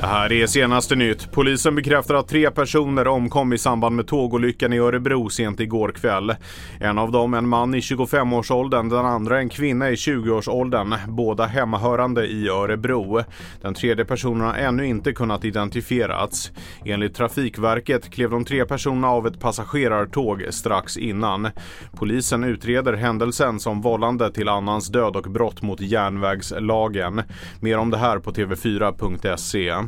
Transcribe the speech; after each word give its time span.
Det 0.00 0.06
här 0.06 0.32
är 0.32 0.46
senaste 0.46 0.96
nytt. 0.96 1.32
Polisen 1.32 1.74
bekräftar 1.74 2.14
att 2.14 2.28
tre 2.28 2.50
personer 2.50 3.08
omkom 3.08 3.52
i 3.52 3.58
samband 3.58 3.96
med 3.96 4.06
tågolyckan 4.06 4.72
i 4.72 4.78
Örebro 4.78 5.28
sent 5.28 5.60
igår 5.60 5.88
kväll. 5.88 6.34
En 6.80 6.98
av 6.98 7.12
dem 7.12 7.34
en 7.34 7.48
man 7.48 7.74
i 7.74 7.80
25-årsåldern, 7.80 8.88
den 8.88 9.06
andra 9.06 9.38
en 9.38 9.48
kvinna 9.48 9.90
i 9.90 9.94
20-årsåldern, 9.94 10.94
båda 11.08 11.46
hemmahörande 11.46 12.26
i 12.26 12.48
Örebro. 12.48 13.22
Den 13.62 13.74
tredje 13.74 14.04
personen 14.04 14.46
har 14.46 14.54
ännu 14.54 14.86
inte 14.86 15.12
kunnat 15.12 15.44
identifierats. 15.44 16.52
Enligt 16.84 17.14
Trafikverket 17.14 18.10
klev 18.10 18.30
de 18.30 18.44
tre 18.44 18.64
personerna 18.64 19.08
av 19.08 19.26
ett 19.26 19.40
passagerartåg 19.40 20.46
strax 20.50 20.96
innan. 20.96 21.48
Polisen 21.96 22.44
utreder 22.44 22.92
händelsen 22.92 23.60
som 23.60 23.80
vållande 23.80 24.32
till 24.32 24.48
annans 24.48 24.88
död 24.88 25.16
och 25.16 25.30
brott 25.30 25.62
mot 25.62 25.80
järnvägslagen. 25.80 27.22
Mer 27.60 27.78
om 27.78 27.90
det 27.90 27.98
här 27.98 28.18
på 28.18 28.32
tv4.se. 28.32 29.87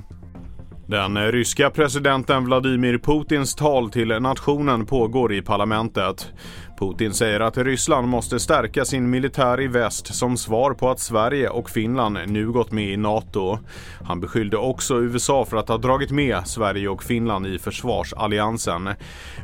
Den 0.91 1.33
ryska 1.33 1.71
presidenten 1.71 2.45
Vladimir 2.45 2.99
Putins 2.99 3.55
tal 3.55 3.91
till 3.91 4.09
nationen 4.09 4.87
pågår 4.87 5.33
i 5.33 5.43
parlamentet. 5.43 6.33
Putin 6.79 7.15
säger 7.15 7.41
att 7.41 7.59
Ryssland 7.59 8.09
måste 8.09 8.41
stärka 8.41 8.85
sin 8.85 9.11
militär 9.11 9.61
i 9.61 9.67
väst 9.67 10.15
som 10.15 10.37
svar 10.37 10.75
på 10.75 10.91
att 10.91 11.01
Sverige 11.01 11.49
och 11.49 11.71
Finland 11.71 12.19
nu 12.27 12.53
gått 12.53 12.73
med 12.73 12.89
i 12.89 12.97
NATO. 12.97 13.59
Han 14.05 14.21
beskyllde 14.21 14.57
också 14.57 15.01
USA 15.03 15.45
för 15.45 15.57
att 15.57 15.69
ha 15.69 15.79
dragit 15.79 16.11
med 16.11 16.47
Sverige 16.47 16.89
och 16.89 17.03
Finland 17.03 17.47
i 17.47 17.59
försvarsalliansen. 17.59 18.89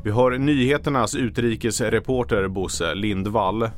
Vi 0.04 0.10
har 0.10 0.30
nyheternas 0.30 1.14
utrikesreporter 1.14 2.48
Bosse 2.48 2.94
Lindvall. 2.94 3.68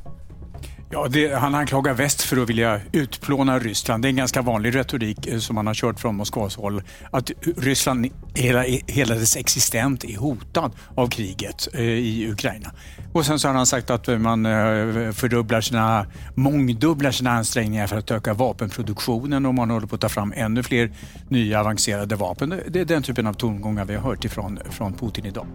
Ja, 0.91 1.09
det, 1.09 1.35
han 1.35 1.55
anklagar 1.55 1.95
väst 1.95 2.23
för 2.23 2.37
att 2.37 2.49
vilja 2.49 2.81
utplåna 2.93 3.59
Ryssland. 3.59 4.05
Det 4.05 4.09
är 4.09 4.11
en 4.11 4.17
ganska 4.17 4.43
vanlig 4.43 4.75
retorik 4.75 5.27
eh, 5.27 5.39
som 5.39 5.55
man 5.55 5.67
har 5.67 5.75
kört 5.75 6.01
från 6.01 6.17
Moskvas 6.17 6.57
håll. 6.57 6.83
Att 7.11 7.31
Ryssland, 7.57 8.07
hela, 8.35 8.63
hela 8.87 9.15
dess 9.15 9.37
existens 9.37 10.05
är 10.05 10.17
hotad 10.17 10.73
av 10.95 11.09
kriget 11.09 11.69
eh, 11.75 11.81
i 11.83 12.31
Ukraina. 12.33 12.73
Och 13.13 13.27
sen 13.27 13.39
så 13.39 13.49
har 13.49 13.55
han 13.55 13.67
sagt 13.67 13.91
att 13.91 14.09
eh, 14.09 14.19
man 14.19 14.47
eh, 14.47 15.13
fördubblar 15.13 15.61
sina, 15.61 16.07
mångdubblar 16.35 17.11
sina 17.11 17.31
ansträngningar 17.31 17.87
för 17.87 17.97
att 17.97 18.11
öka 18.11 18.35
vapenproduktionen 18.35 19.47
och 19.47 19.55
man 19.55 19.71
håller 19.71 19.87
på 19.87 19.95
att 19.95 20.01
ta 20.01 20.09
fram 20.09 20.33
ännu 20.37 20.63
fler 20.63 20.93
nya 21.29 21.61
avancerade 21.61 22.17
vapen. 22.17 22.61
Det 22.69 22.81
är 22.81 22.85
den 22.85 23.03
typen 23.03 23.27
av 23.27 23.33
tongångar 23.33 23.85
vi 23.85 23.95
har 23.95 24.03
hört 24.03 24.25
ifrån 24.25 24.59
från 24.71 24.93
Putin 24.93 25.27
idag. 25.27 25.47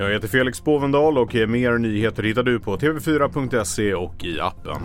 Jag 0.00 0.10
heter 0.10 0.28
Felix 0.28 0.64
Bovendal 0.64 1.18
och 1.18 1.34
mer 1.34 1.78
nyheter 1.78 2.22
hittar 2.22 2.42
du 2.42 2.60
på 2.60 2.76
tv4.se 2.76 3.94
och 3.94 4.24
i 4.24 4.40
appen. 4.40 4.82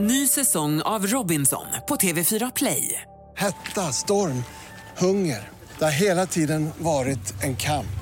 Ny 0.00 0.26
säsong 0.26 0.82
av 0.82 1.06
Robinson 1.06 1.66
på 1.88 1.96
TV4 1.96 2.52
Play. 2.56 3.02
Hetta, 3.36 3.80
storm, 3.80 4.44
hunger. 4.98 5.48
Det 5.78 5.84
har 5.84 5.92
hela 5.92 6.26
tiden 6.26 6.70
varit 6.78 7.42
en 7.42 7.56
kamp. 7.56 8.01